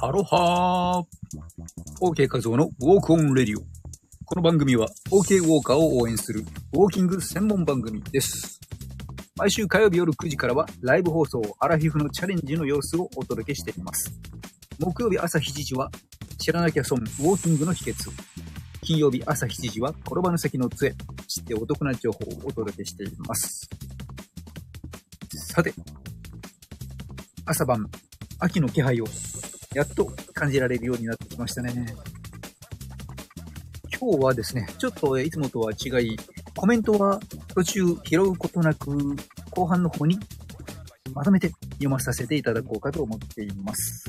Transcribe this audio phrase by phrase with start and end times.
[0.00, 3.62] アロハー !OK 画像のウォークオンレディオ。
[4.24, 8.60] この番組は OK ウォーカーを応援するウォーキング専門番組です。
[9.36, 14.12] 毎週火曜日夜9時からはライブ放送アラフィフのチャレンジの様子をお届けしています。
[14.78, 15.90] 木曜日朝7時は
[16.38, 18.08] 知らなきゃ損ウォーキングの秘訣。
[18.82, 20.94] 金曜日朝7時は転ばぬ先の杖。
[21.26, 23.68] 知ってお得な情報をお届けしています。
[25.34, 25.74] さて、
[27.44, 27.90] 朝晩、
[28.38, 29.06] 秋の気配を
[29.74, 31.94] やっと感じられるようになってきましたね。
[34.00, 36.16] 今日はですね、ちょっといつもとは違い、
[36.54, 37.20] コメントは
[37.54, 38.96] 途中拾うことなく、
[39.50, 40.18] 後半の方に
[41.12, 44.04] まとめて読まさせていただこうかと思っています。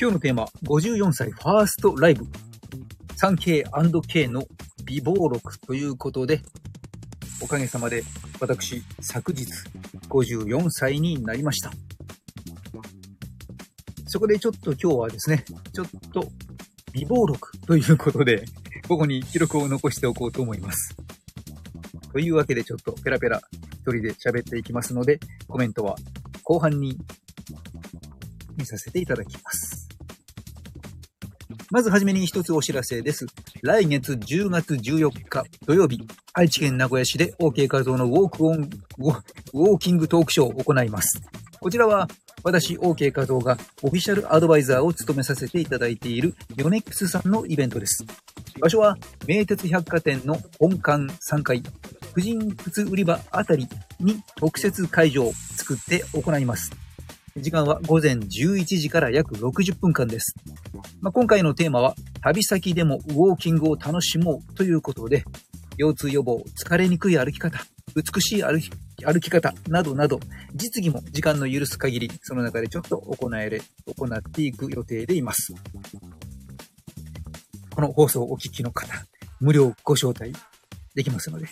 [0.00, 2.24] 今日のテーマ、54歳ファーストライブ
[3.20, 4.44] 3K&K の
[4.84, 6.40] 美貌録ということで、
[7.42, 8.04] おかげさまで
[8.40, 9.46] 私、昨日
[10.08, 11.72] 54歳になりました。
[14.14, 16.28] そこでちょっと今日はですね、ちょっと
[16.92, 18.44] 美貌録ということで、
[18.86, 20.96] ここに記録を残しておこうと思います。
[22.12, 23.42] というわけでちょっとペラペラ
[23.72, 25.96] 一人で喋っていきますので、コメントは
[26.44, 26.96] 後半に
[28.56, 29.88] 見させていただきます。
[31.72, 33.26] まずはじめに一つお知らせです。
[33.62, 41.20] 来月10月14日土曜日、愛知県名古屋市で OK 画像のウォークオン、ウォーキングトークショーを行います。
[41.64, 42.08] こちらは
[42.42, 48.04] 私 OK 画像がオフィシャルアドバイザーを務めさせていただいているヨネックスさんのイベントです。
[48.60, 51.62] 場所は名鉄百貨店の本館3階、
[52.12, 53.66] 婦人靴売り場あたり
[53.98, 56.70] に特設会場を作って行います。
[57.38, 60.34] 時間は午前11時から約60分間です。
[61.00, 65.24] まあ、今回のテーマは旅先でもウォーキングを楽しもうということで、
[65.78, 67.58] 腰痛予防、疲れにくい歩き方、
[67.96, 68.70] 美しい歩き
[69.04, 70.20] 歩き方などなど、
[70.54, 75.54] 実技も時間の許す限り、その中でちょっと行えれ、行っていく予定でいます。
[77.70, 78.92] この放送をお聞きの方、
[79.40, 80.32] 無料ご招待
[80.94, 81.46] できますので、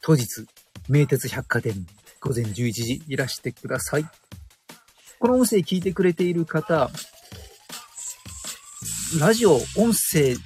[0.00, 0.46] 当日、
[0.88, 1.86] 名鉄百貨店、
[2.20, 4.06] 午前11時いらしてください。
[5.18, 6.90] この音声聞いてくれている方、
[9.18, 10.36] ラジオ、音声、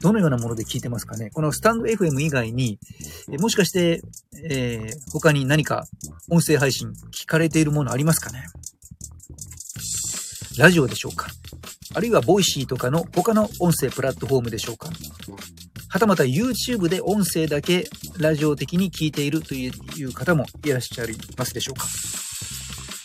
[0.00, 1.30] どのようなもので聞いてますかね？
[1.30, 2.78] このスタンド FM 以外に、
[3.40, 4.02] もしかして、
[4.50, 5.84] えー他に何か
[6.30, 8.44] 音声配信聞かれているものありますかね？
[10.58, 11.28] ラジオでしょうか？
[11.94, 14.88] あるいは Voicy とかの他の音声プラットフォームでしょうか？
[15.90, 17.88] はたまた YouTube で音声だけ
[18.18, 19.68] ラジオ的に聞いているとい
[20.04, 21.86] う方もいらっしゃいますでしょうか？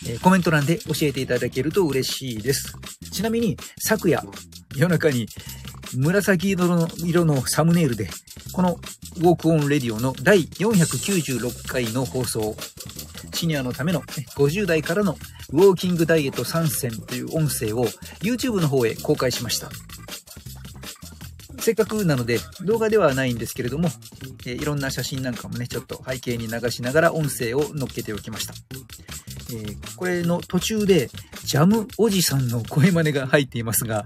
[0.06, 2.74] えコメント欄で教えていただけると嬉しいです。
[3.12, 4.22] ちなみに、昨夜、
[4.76, 5.28] 夜中に
[5.96, 8.10] 紫色の色のサムネイルで、
[8.52, 8.80] この
[9.18, 12.56] ウォークオンレディオの第496回の放送、
[13.34, 14.02] シニアのための
[14.36, 15.18] 50代からの
[15.52, 17.86] ウォーキングダイエット参戦という音声を
[18.22, 19.70] YouTube の方へ公開しました。
[21.60, 23.88] せっかくなので動画ではないんですけれども、
[24.46, 28.54] えーいろんな写真なんかもね、ちょっと背景に流しながら音声を載っけておきました。
[29.52, 31.10] えーこれの途中で
[31.46, 34.06] ジャムおじさんの声真似が入っていますが、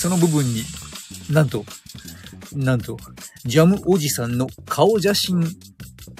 [0.00, 0.62] その部分に
[1.32, 1.64] なんと、
[2.54, 2.98] なんと、
[3.46, 5.42] ジャムおじさんの顔写真、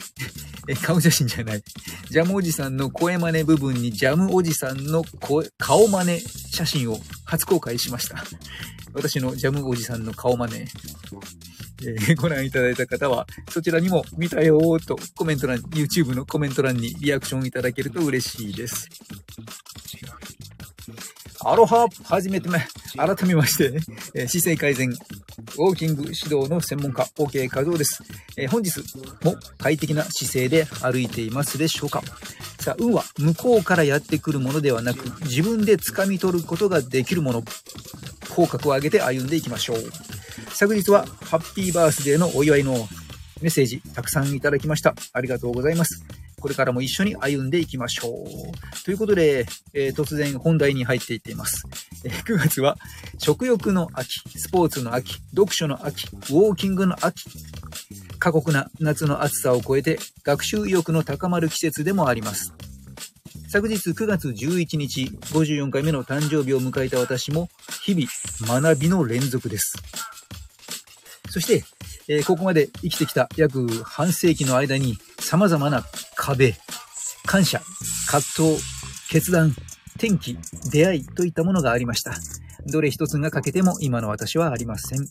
[0.69, 1.63] え、顔写真じゃない。
[2.09, 8.25] ジャムおじさんの声真似部分にジャムおじさんの声顔真似写真を初公開しました。
[8.95, 10.55] 私のジャムおじさんの顔真似。
[10.61, 18.89] えー ご覧いただいた方は、そちらにも見たよーとコメント欄、YouTube のコメント欄にリアクションいただけると嬉しいです。
[21.45, 22.65] アロハはじめてめ、
[22.97, 23.73] 改めまして、
[24.15, 28.03] えー姿勢改善、ウォーキング指導の専門家、OK 画像です。
[28.37, 28.79] えー本日
[29.25, 32.03] も快適な姿勢で歩いていますでしょうか
[32.61, 37.43] さあ、運は向こうからやってくるものではなく、自分で掴み取ることができるもの。
[38.31, 39.77] 口角を上げて歩んでいきましょう。
[40.55, 42.89] 昨日はハッピーバースデーのお祝いの
[43.41, 44.95] メッセージたくさんいただきました。
[45.13, 46.03] ありがとうございます。
[46.43, 48.85] これからも一緒に歩んでいきましょう。
[48.85, 51.63] ということで、えー突然本題に入っていっています。
[52.05, 52.77] えー9月は
[53.19, 57.31] 食欲の秋、スポーツの秋、読書の秋、ウォーキングの秋。
[58.19, 62.53] 過酷な夏の暑さを超えて学習意欲の高まる季節でもあります。
[63.49, 67.51] 昨日9月11日、54回目の誕生日を迎えた私も、
[67.83, 69.75] 日々学びの連続です。
[71.31, 71.65] そして、
[72.09, 75.85] えーここまで生きてきた約半世紀の間に様々な
[76.25, 76.55] 壁、
[77.27, 77.61] 感謝、
[78.07, 78.65] 葛藤、
[79.11, 79.57] 決断、
[79.97, 80.39] 転機、
[80.71, 82.15] 出会いといったものがありました。
[82.71, 85.05] どれ一つが欠けても今の私はありません。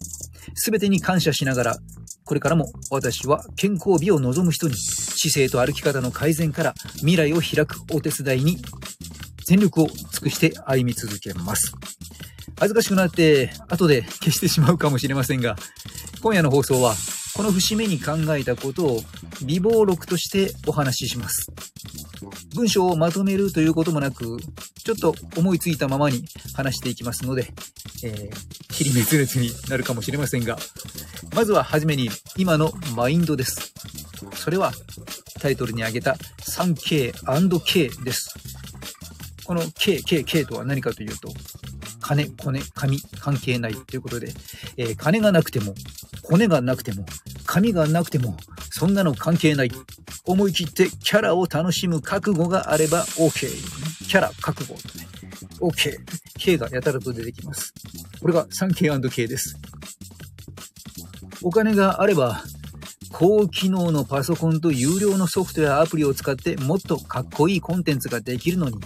[0.53, 1.77] すべてに感謝しながら、
[2.23, 8.61] これからも私は健康美を望む人に、姿勢と歩き方の改善から未来を開くお手伝いに、
[9.45, 11.73] 全力を尽くして歩み続けます。
[12.57, 15.57] 恥ずかしくなって後で消してしまうかもしれませんが、
[16.21, 16.95] 今夜の放送は
[17.35, 18.99] この節目に考えたことを
[19.45, 21.47] 微暴録としてお話しします。
[22.55, 24.37] 文章をまとめるということもなく、
[24.83, 26.23] ちょっと思いついたままに
[26.55, 27.47] 話していきますので、
[28.03, 30.57] えー、尻滅裂になるかもしれませんが、
[31.33, 33.73] まずははじめに今のマインドです。
[34.35, 34.73] それは
[35.39, 38.35] タイトルに挙げた 3K&K です。
[39.45, 41.33] この K、K、K とは何かというと、
[41.99, 44.33] 金、コネ、紙、関係ないということで、
[44.77, 45.73] えー金がなくても、
[46.31, 47.05] 骨がなくても、
[47.45, 48.37] 紙がなくても、
[48.69, 49.71] そんなの関係ない。
[50.23, 53.49] 思い切ってキャラを楽しむ覚悟があれば OK。
[54.07, 54.75] キャラ、覚悟。
[55.59, 55.97] OK。
[56.39, 57.73] K がやたらと出てきます。
[58.21, 59.57] これが 3K&K です。
[61.41, 62.41] お金があれば、
[63.11, 68.77] 高機能のパソコンと有料のソフトやアプリを使ってもっとかっこいいコンテンツができるのに、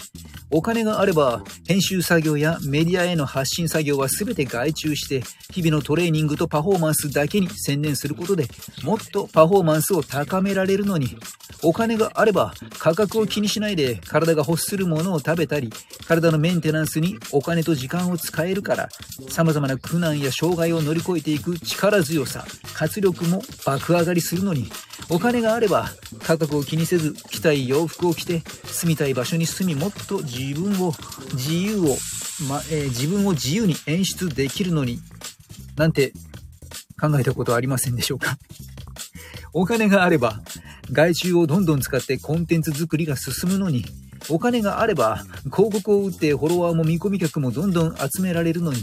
[0.52, 8.46] お金があれば編集作業やメディアへの発信作業は全て外注して日々のトレーニングとパフォーマンスだけに専念することで
[8.84, 11.18] もっとパフォーマンスを高められるのに
[11.64, 15.72] お金があれば価格を気にしないで体が欲するものを食べたり
[16.08, 18.90] 体のメンテナンスにお金と時間を使えるから
[19.30, 24.70] 様々な苦難や障害を乗り越えていく力強さ活力も爆上がりするのに
[25.10, 25.90] お金があれば
[26.26, 30.92] 価格を気にせず着たい洋服を着て住みたい場所に住みもっと自分を
[31.34, 31.84] 自由を、
[32.50, 35.00] まえー自分を自由に演出できるのに
[35.78, 36.14] なんて
[37.00, 38.38] 考えたことはありませんでしょうか。
[39.54, 40.42] お金があれば
[40.92, 43.86] 外注をどんどん使ってコンテンツ作りが進むのに
[44.30, 45.24] お金があれば
[45.56, 48.80] 広告を打ってフォロワーも見込み客もどんどん集められるのに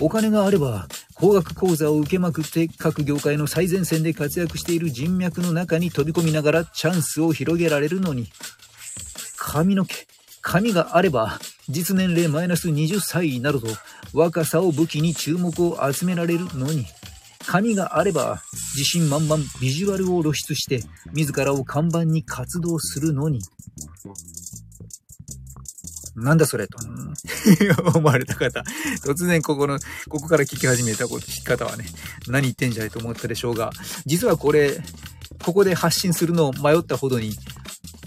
[0.00, 0.86] お金があれば
[1.24, 8.26] 高額講座を受けまくって各業界の最前線で活躍している人脈の中に飛び込みながらチャンスを広げられるのに。
[9.38, 9.94] 髪の毛。
[10.42, 11.38] 髪があれば
[11.70, 13.68] 実年齢マイナス20歳などと
[14.12, 16.84] 若さを武器に注目を集められるのに。
[17.46, 18.42] 髪があれば
[18.76, 20.82] 自信満々ビジュアルを露出して
[21.14, 23.40] 自らを看板に活動するのに。
[26.16, 26.78] なんだそれと。
[27.94, 28.62] 思われた方。
[29.04, 29.78] 突然ここの
[30.08, 31.86] ここから聞き始めたこと聞き方はね。
[32.28, 33.72] 何言ってんじゃいと思ったでしょうが。
[34.06, 34.80] 実はこれ
[35.44, 37.36] ここで発信するのを迷ったほどに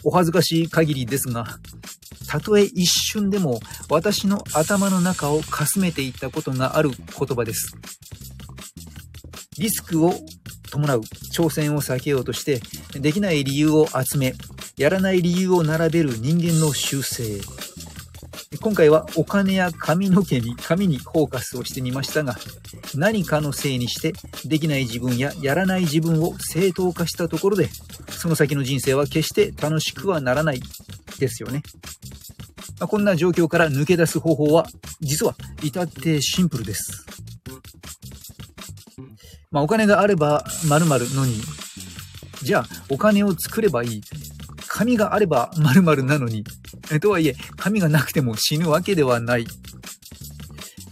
[0.03, 1.59] お恥ずかしい限りですが
[2.27, 3.59] たとえ一瞬でも
[3.89, 7.73] 私の頭の中をかすめていったことがある言葉です。
[9.57, 10.13] リスクを
[10.69, 11.01] 伴う
[11.33, 12.59] 挑戦を避けようとして
[12.99, 14.33] できない理由を集め
[14.77, 17.41] やらない理由を並べる人間の習性。
[18.59, 22.35] 今回はお金や髪の毛に髪にフォーカスをしてみましたが
[22.95, 24.13] 何かのせいにして
[24.45, 27.69] できない自分ややらない自分を正当化したところで
[28.09, 30.61] その先の人生は決して楽しくはならない
[31.19, 31.63] ですよね。
[32.79, 34.67] まあこんな状況から抜け出す方法は
[35.01, 37.05] 実は至ってシンプルです。
[39.49, 41.35] まあ、お金があれば〇〇のに、
[42.43, 44.01] じゃあお金を作ればいい。
[44.67, 46.43] 紙があれば〇〇なのに、
[46.99, 49.45] とはいえ、紙がなくても死ぬわけではない。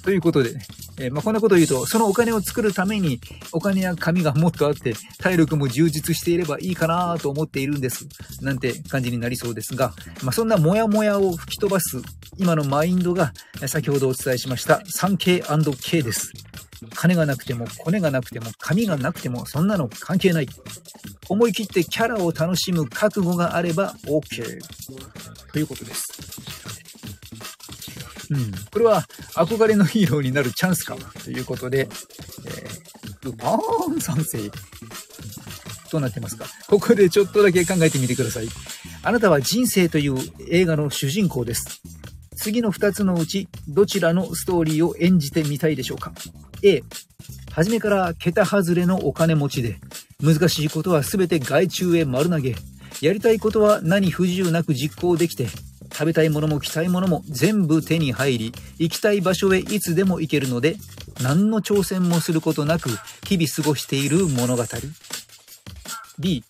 [0.03, 0.55] ということで、
[0.98, 3.20] えーまあ、こんなことを言うと、そのお金を作るために、
[3.51, 8.08] お金や紙がもっとあって、体力も充実していればいいかなと思っているんです。
[8.41, 9.93] なんて感じになりそうですが、
[10.24, 12.01] まあ、そんなモヤモヤを吹き飛ばす、
[12.38, 13.34] 今のマインドが、
[13.67, 16.31] 先ほどお伝えしました 3K&K です。
[16.94, 20.48] 金がなくても、コネがなくても、紙がなくても、そんなの関係ない。
[21.30, 24.60] 思い切ってキャラを楽しむ覚悟があれば OK。
[25.51, 26.06] ということです。
[28.32, 28.51] うん。
[28.72, 29.01] これは
[29.34, 34.51] 憧れのヒーローになるチャンスかということで、えー、ルパーン三世。
[35.92, 38.48] どうなってますかここでちょっとだけ考えてみてください。
[39.04, 40.18] あなたは人生という
[40.50, 41.82] 映画の主人公です。
[42.36, 46.12] 次の2つのうちどちらのストーリーを演じてみたいでしょうか
[46.65, 46.84] ?A、
[47.51, 49.77] 初めから桁外れのお金持ちで、
[50.22, 52.55] 難しいことは全て外注へ丸投げ、
[53.01, 55.48] やりたいことは何不自由なく実行できて、
[55.93, 60.75] 食べたいものも着たいものも全部手に入り、行きたい場所へいつでも行けるので、
[61.22, 62.89] 何の挑戦もすることなく
[63.25, 64.63] 日々過ごしている物語。
[66.19, 66.43] B、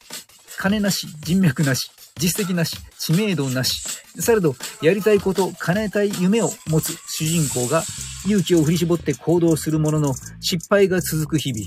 [0.58, 3.84] 金なし、人脈なし、実績なし、知名度なし。
[4.20, 7.84] されど、やりたいこと、叶えたい夢を持つ主人公が
[8.26, 11.66] 勇気を振り絞って行動するものの失敗が続く日々。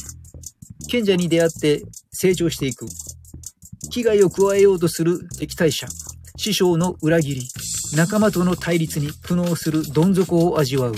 [0.89, 2.87] 賢者に出会って成長していく。
[3.91, 5.87] 危害を加えようとする敵対者。
[6.37, 7.49] 師匠の裏切り。
[7.97, 10.95] 仲間との対立に苦悩するどん底を味わう。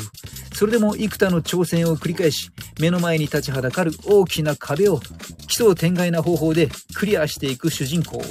[0.54, 2.50] それでも幾多の挑戦を繰り返し、
[2.80, 5.00] 目の前に立ちはだかる大きな壁を
[5.46, 8.22] 奇想天外な方法でクリアしていく主人公。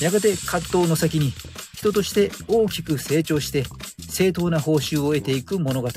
[0.00, 1.32] やがて葛藤の先に
[1.74, 3.64] 人として大きく成長して
[4.08, 5.88] 正当な報酬を得ていく物語。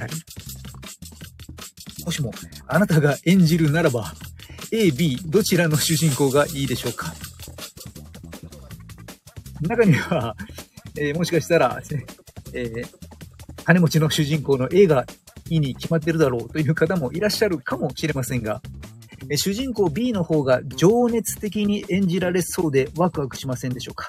[2.06, 2.32] もしも、
[2.68, 4.14] あなたが演じるならば、
[4.72, 7.14] A、B、どちらの主人公がいいでしょうか？
[9.62, 10.36] 中には、
[10.98, 11.82] えー、もしかしたら、
[12.54, 12.86] えー、
[13.64, 15.06] 金持ちの主人公の A が
[15.50, 18.62] いいに決まってるだろうという方もいらっしゃるかもしれませんが、
[19.30, 24.08] え、主人公 B の方が情熱的に演じられそうでワクワクしませんでしょうか？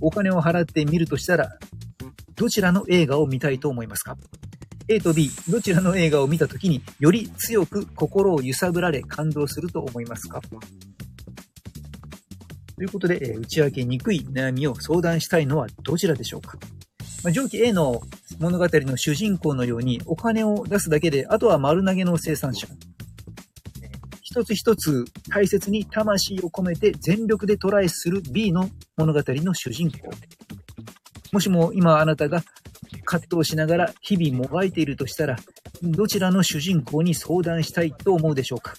[0.00, 1.56] お金を払って見るとしたら、
[2.34, 4.16] どちらの映画を見たいと思いますか？
[4.88, 10.40] A と B、どちらの映画を見たときにより強く心を揺さぶられ感動すると思いますか？
[12.76, 16.58] ということで、えー、打ち明けにくい悩みを相談したいのはどちらでしょうか、
[17.22, 18.00] まあ、上記 A の
[18.40, 22.66] 物語の主人公のようにお金を出すだけで、あとは丸投げの生産者。
[24.22, 30.10] 一つ一つ大切に魂を込めて全力でトライする B の物語の主人公。
[31.32, 32.42] もしも今あなたが
[33.04, 35.36] 葛藤しながら日々もがいているとしたら、
[35.82, 38.74] どちらの主人公に相談したいと思うでしょうか？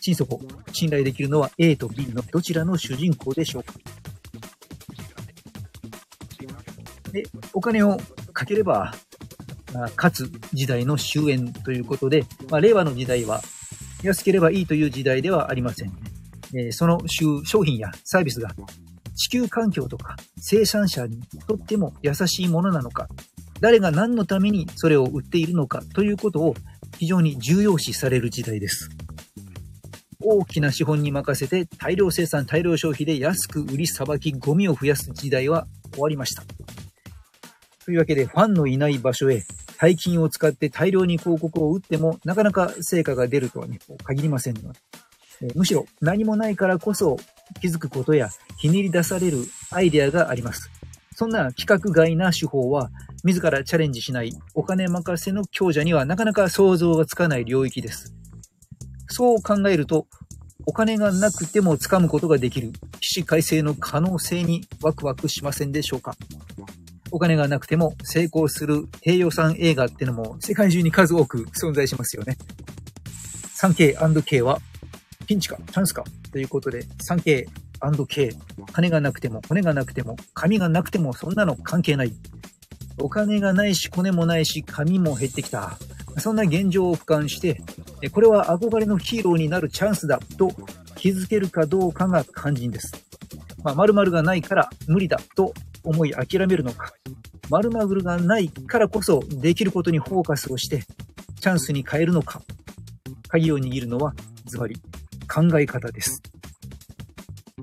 [0.00, 0.40] 心底、
[0.72, 3.74] 信頼できるのは A と B のどちらの主人公でしょうか？
[7.12, 7.24] で、
[7.54, 7.98] お金を
[8.32, 8.94] かければ、
[9.72, 13.40] まあ、勝つ時代の終焉ということで、まあ、令和の時代は
[14.02, 15.92] 安ければいいという時代ではありません。
[16.54, 18.54] えー、その商品やサービスが
[19.18, 23.08] 地球環境とか生産者にとっても優しいものなのか、
[23.60, 26.54] 誰が何のためにそれを売っているのかということを
[26.98, 28.88] 非常に重要視される時代です。
[30.20, 36.44] 大きな資本に任せて大量生産、大量消費で安く売りさばき、ゴミを増やす時代は終わりました。
[37.84, 39.42] というわけで、ファンのいない場所へ
[39.78, 44.72] 大金を使って大量に広告を打っても、なかなか成果が出るとはね、限りませんの
[45.40, 47.16] で、むしろ何もないからこそ
[47.60, 50.70] 気づくことやひねり出されるアイデアがあります。
[51.14, 52.90] そんな規格外な手法は、
[53.24, 58.14] 自らチャレンジしないお金任せの強者にはなかなか想像がつかない領域です。
[59.08, 60.06] そう考えると、
[60.66, 66.14] お金がなくても掴むことができる起死回生の可能性にワクワクしませんでしょうか？
[67.10, 72.36] お金がなくても成功する低予算映画ってのも世界中に数多く存在しますよね。
[73.56, 74.60] 3K&K は
[75.26, 76.04] ピンチかチャンスか？
[76.30, 77.46] ということで 3K
[78.08, 78.32] K。
[78.72, 82.12] 金がなくても、骨がなくても、髪がなくても、そんなの関係ない。
[83.00, 85.78] お金がないし、骨もないし、髪も減ってきた。
[86.18, 87.62] そんな現状を俯瞰して、
[88.12, 90.50] これは憧れのヒーローになるチャンスだと
[90.96, 92.92] 気づけるかどうかが肝心です。
[93.62, 95.54] まあ、〇〇がないから無理だと
[95.84, 96.92] 思い諦めるのか、
[97.50, 100.82] 〇〇がないからこそできることにフォーカスをして
[101.40, 102.42] チャンスに変えるのか、
[103.28, 104.14] 鍵を握るのは
[104.46, 104.80] ズバリ
[105.28, 106.22] 考え方です。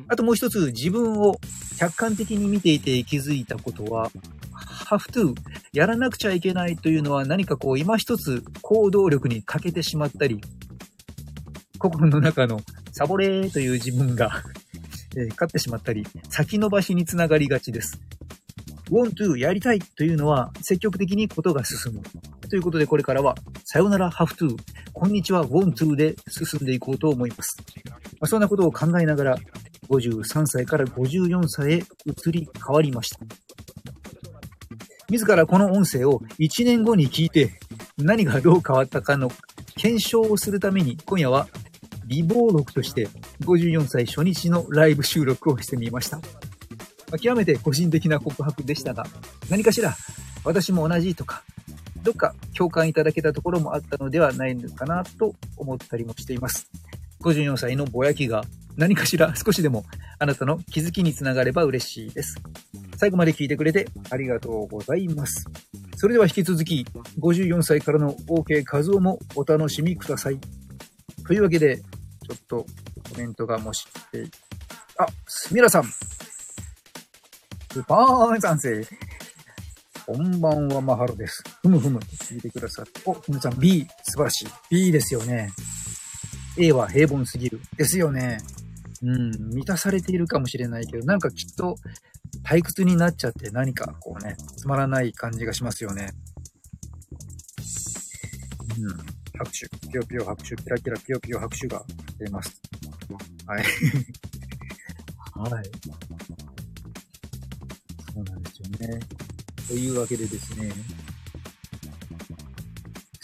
[0.08, 1.36] あともう一つ、自分を
[1.80, 4.12] 客観的に見ていて気づいたことは、
[4.90, 5.34] have to
[5.74, 10.42] やらなくちゃいけないというのは何かこう今一つ行動力に欠けてしまったり、
[11.80, 14.44] 心の中のサボレーという自分が
[15.18, 18.00] え勝ってしまったり、先延ばしにつながりがちです。
[18.92, 22.02] want to やりたいというのは積極的にことが進む。
[22.50, 24.56] ということでこれからはさよなら have to
[24.98, 27.58] こんにちは want to で進んでいこうと思います。
[28.14, 29.38] まあ、そんなことを考えながら
[29.90, 33.20] 53歳から54歳へ移り変わりました。
[35.10, 37.60] 自らこの音声を1年後に聞いて
[37.98, 39.30] 何がどう変わったかの
[39.75, 41.50] 検証をするために今夜は
[42.08, 43.10] 美貌録として
[43.42, 46.22] 54歳初日のライブ収録をしてみました。
[47.20, 49.06] 極めて個人的な告白でしたが、
[49.50, 49.94] 何かしら
[50.46, 51.44] 私も同じとか、
[52.06, 56.70] どっか共感いただけたところもあったのではないのかなと思ったりもしています。
[57.22, 58.44] 54歳のぼやきが
[58.78, 59.84] 何かしら 少しでも
[60.20, 62.36] あなたの気づきにつながれば嬉しいです。
[62.98, 65.48] 最後まで聞いてくれてありがとうございます。
[65.98, 66.86] それでは引き続き、
[67.18, 70.40] 54歳からの OK 和夫もお楽しみください。
[71.26, 72.66] というわけで、ちょっと
[73.12, 74.26] コメントがもし、え
[75.00, 75.84] あ、すみらさん。
[75.84, 78.88] スパーン賛成。
[80.08, 81.44] こんばんは、マハロです。
[81.64, 81.98] ふむふむ。
[82.00, 83.02] 聞いてくださって。
[83.06, 84.48] お、ふむさん、B、素晴らしい。
[84.70, 85.50] B ですよね。
[86.60, 87.60] A は平凡すぎる。
[87.76, 88.38] ですよね。
[89.02, 91.76] うん、満たされているかもしれないけど、なんかきっと
[92.44, 96.12] 退屈になっちゃって何かこうね、つまらない感じがしますよね。
[98.80, 98.90] うん、
[99.40, 101.84] 拍手、ぴよぴよ拍手、キラキラぴよぴよ拍手が
[102.20, 102.62] 出ます。
[103.48, 103.64] はい。
[105.52, 105.72] はい。
[108.14, 109.00] そうなんですよね。
[109.68, 110.72] というわけでですね、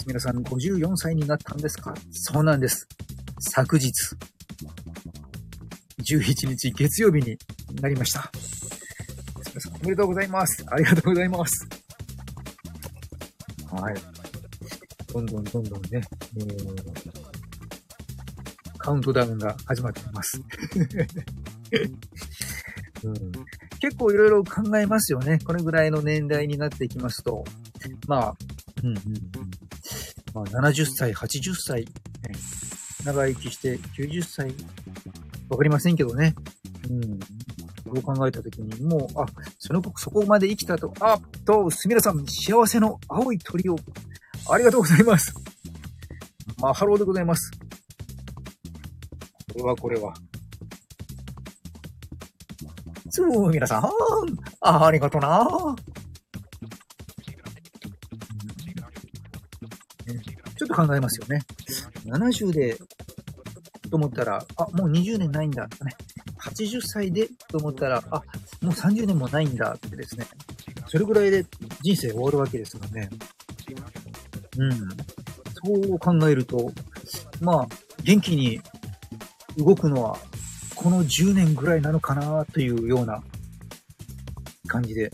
[0.07, 1.93] 皆さん54歳になったんですか？
[2.11, 2.87] そうなんです。
[3.39, 3.91] 昨日、
[5.99, 7.37] 11日月曜日に
[7.81, 8.31] なりました。
[9.49, 10.63] 皆さんおめでとうございます。
[10.67, 11.67] ありがとうございます。
[13.71, 13.95] はい。
[15.13, 15.89] どんどんどんどんね、
[16.37, 16.75] えー、
[18.77, 20.41] カウントダウンが始まっています。
[23.03, 23.15] うん、
[23.81, 25.39] 結構いろいろ考えますよね。
[25.39, 27.43] これぐらいの年代になっていきますと。
[28.07, 28.35] まあ、
[28.83, 29.01] うんうんうん。
[30.33, 31.85] まあ、70歳、80歳、
[33.03, 34.53] 長生きして90歳、
[35.49, 36.35] わかりませんけどね。
[36.89, 37.19] うん。
[37.83, 39.25] そう考えたときに、もう、あ、
[39.57, 43.75] その、そこまで生きたと、あっと、すみらさん、幸せの青い鳥を、
[44.47, 45.33] ありがとうございます。
[46.59, 47.51] マハローでございます。
[49.53, 50.13] これはこれは。
[53.13, 53.83] そう、皆さん、
[54.61, 55.45] ありがとな。
[60.57, 61.41] ちょっと考えますよね。
[62.05, 62.77] 70で、
[63.89, 65.69] と思ったら、あ、もう20年ないんだ、ね。
[66.39, 68.21] 80歳でと思ったら、あ、
[68.61, 70.25] もう30年もないんだってですね。
[70.87, 71.45] それぐらいで
[71.81, 73.09] 人生終わるわけですからね。
[74.57, 74.71] うん。
[74.71, 76.71] そう考えると、
[77.41, 77.67] まあ、
[78.03, 78.61] 元気に
[79.57, 80.17] 動くのは、
[80.81, 83.21] この10年ぐらいなのかなというような
[84.67, 85.11] 感じで、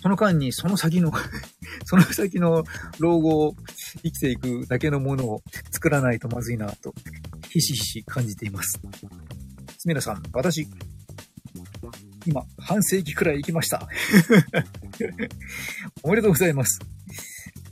[0.00, 1.10] その間にその先の
[1.84, 2.62] その先の
[3.00, 3.56] 老後を
[4.04, 5.42] 生きていくだけのものを
[5.72, 6.94] 作らないとまずいなと、
[7.50, 8.80] ひしひし感じています。
[9.78, 10.68] すみらさん、私、
[12.24, 13.88] 今、半世紀くらい行きました。
[16.04, 16.78] おめでとうございます。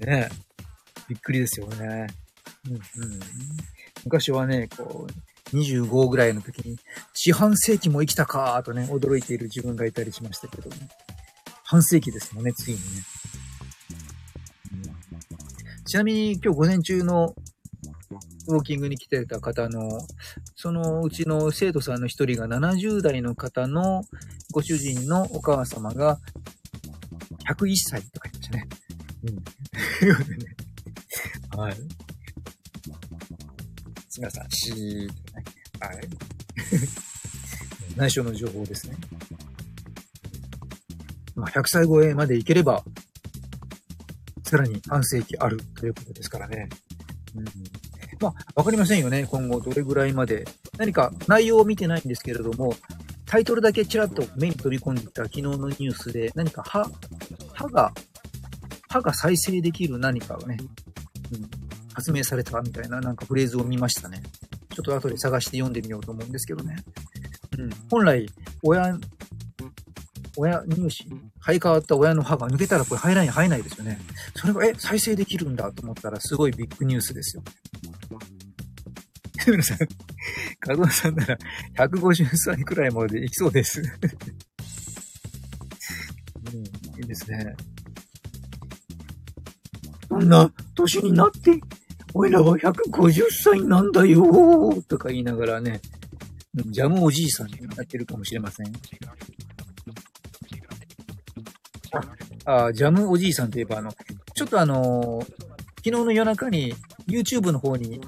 [0.00, 0.34] ねえ、
[1.08, 2.08] びっくりですよね。
[2.68, 2.80] うんうん、
[4.04, 6.78] 昔はね、こう、25ぐらいの時に、
[7.14, 10.88] 四半世紀も生きたかーとね、驚いている自分がいたりしましたけどね。
[11.64, 12.82] 半世紀ですもんね、ついにね。
[15.84, 17.34] ちなみに今日午前中の
[18.48, 20.00] ウォーキングに来てた方の、
[20.54, 24.04] そのうちの生徒さんの一人が70代の方の
[24.52, 26.18] ご主人のお母様が
[27.48, 28.68] 101歳とか言ってましたね。
[31.54, 31.58] うん。
[31.58, 31.76] はい。
[34.20, 34.50] ません。
[34.50, 35.44] しーってね。
[35.80, 36.08] はい。
[37.96, 38.96] 内緒の情報ですね。
[41.34, 42.82] まあ、100歳超えまでいければ、
[44.42, 46.68] さらに半世紀あるということですからね。
[47.34, 47.44] うん
[48.20, 49.26] まあ、わかりませんよね。
[49.30, 50.46] 今後どれぐらいまで。
[50.78, 52.74] 何か内容を見てないんですけれども、
[53.26, 56.88] タイトルだけちらっと目に取り込んでいた昨日のニュースで、何か歯、
[57.52, 57.92] 歯が、
[58.88, 60.56] 歯が再生できる何かをね、
[61.32, 61.50] うん、
[61.96, 64.22] 発明されたみたいななんかフレーズを見ましたね。
[64.74, 66.76] ちょっと後で探して読んでみようと思うんですけどね。
[67.58, 68.28] うん、本来、
[68.62, 68.98] 親、
[70.36, 71.04] 親乳歯
[71.40, 73.98] 生え変わった親の歯が抜けたらこれ入らない、入らないですよね。
[74.34, 77.42] それが、え、再生できるんだと思ったらすごいビッグニュースですよ。
[79.48, 79.78] 皆さん、
[80.60, 81.38] 加藤さんなら
[81.78, 83.80] 150歳くらいまでいきそうです。
[83.80, 83.84] う
[86.54, 87.56] ん、いいですね。
[90.08, 91.58] そんな年になって、
[92.18, 95.82] おいらは150歳なんだよーとか言いながらね、
[96.54, 98.72] ジャムおじいさんになってるかもしれません。
[102.46, 103.92] あ、あジャムおじいさんといえば、あの、
[104.34, 106.74] ちょっとあのー、昨日の夜中に
[107.06, 108.00] YouTube の方に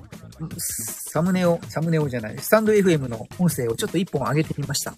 [0.59, 4.95] サムネを、サムネをじゃない、スタンド FM の音声をちょっと一本上げてみました。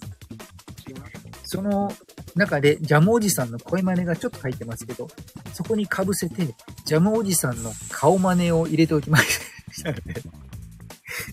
[1.44, 1.92] その
[2.36, 5.08] 中でジャムおじさんの声真似がちょっと入ってますけど、
[5.52, 10.22] そこに被せて、ジャムおじさんの顔真似を入れておきましたので、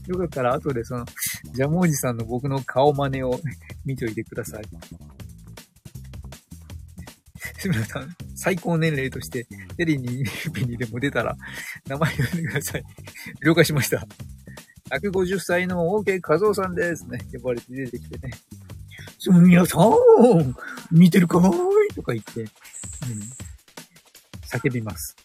[0.07, 1.05] よかったら後でその、
[1.53, 3.39] ジャムおじさんの僕の顔真似を
[3.85, 4.63] 見ておいてください。
[7.59, 10.25] 志村さん、最高年齢として、テレビに
[10.67, 11.37] にでも出たら、
[11.87, 12.83] 名前呼んでください。
[13.45, 14.05] 了解しました。
[14.91, 17.19] 150歳の OK 和夫さんですね。
[17.31, 18.33] 呼ばれて出てきてね。
[19.19, 19.93] その皆さん、
[20.91, 21.47] 見てるかー
[21.91, 22.49] いとか言って、うん、
[24.45, 25.15] 叫びます。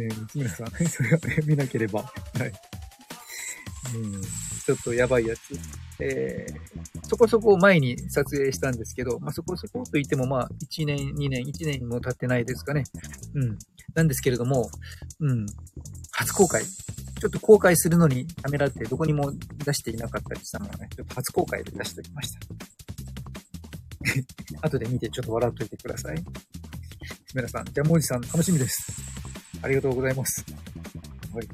[0.00, 2.02] ねえ、三村さん、 それは見なければ。
[2.02, 2.52] はい。
[3.94, 5.40] うん、ちょっとやばいやつ。
[5.98, 12.84] えー、そこそこ前に撮影したんですけど、まあ、そこそこと言っても、まあ、1年、2年、1年も経ってないですかね。
[13.34, 13.58] うん。
[13.94, 14.70] なんですけれども、
[15.18, 15.46] うん。
[16.12, 16.64] 初公開。
[16.64, 19.30] ちょっと公開するのにためらってどこにも
[19.62, 22.40] 出していなかったりしたのをね、ちょっと初公開で出しておきました。
[24.66, 26.24] 後で見てちょっと笑っといてください。
[27.34, 28.99] 皆さん、ジャムおじさん楽しみです。
[29.62, 30.44] ありがとうございます。
[31.34, 31.48] はい。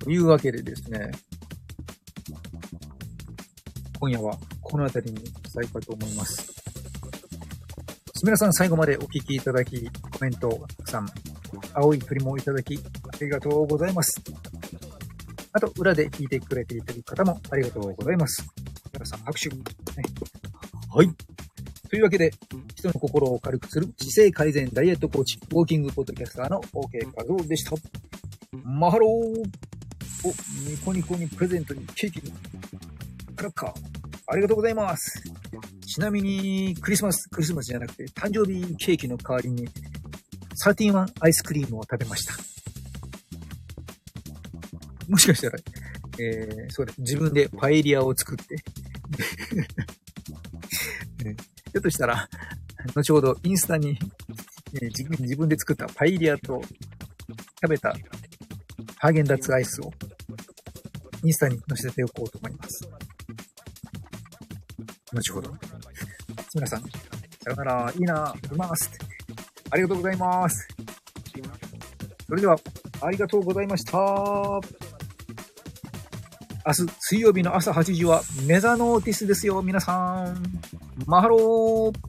[0.00, 1.10] というわけでですね、
[4.00, 6.52] 今夜はこの辺りにしたいかと思います。
[8.14, 11.08] すみらさん最後までお聞きいただき、コメントたくさん、
[11.72, 12.80] 青い鳥もいただき、あ
[13.20, 14.20] りがとうございます。
[15.52, 18.44] あと、裏で聞いてくれている方もありがとうございます。
[18.92, 19.48] 皆さん拍手。
[19.50, 19.62] ね、
[20.92, 21.08] はい。
[21.88, 22.32] というわけで、
[22.78, 27.72] 人の心を軽くする姿勢改善ダイエットコーチ、ウォーキングポッドキャスターの OK 画像でした。
[28.62, 30.30] マハローお、
[30.70, 32.32] ニコニコにプレゼントにケーキに
[33.34, 33.72] クラッカー。
[34.28, 35.20] ありがとうございます。
[35.86, 39.68] ちなみに、クリスマス、クリスマスじゃなくて、誕生日ケーキの代わりに、
[40.54, 42.34] サーティワンアイスクリームを食べました。
[45.08, 45.58] もしかしたら、
[46.20, 47.00] えー、そうです。
[47.00, 48.56] 自分でパエリアを作って、
[51.24, 51.36] えー
[51.72, 52.28] ひょっとしたら、
[52.94, 53.98] 後ほどインスタに、
[54.80, 56.62] え自分で作ったパエリアと
[57.60, 57.94] 食べた
[58.98, 59.92] ハーゲンダッツアイスを
[61.24, 62.88] インスタに載せておこうと思います。
[65.12, 65.52] 後ほど。
[66.54, 66.88] 皆さん、さ
[67.46, 68.90] よなら、いいな、います。
[69.70, 70.68] ありがとうございます。
[72.26, 72.56] それでは、
[73.00, 73.98] ありがとうございました。
[73.98, 74.60] 明
[76.72, 80.60] 日、水曜日の朝8時はメザノーティスですよ、皆さん。
[81.06, 82.07] マハロー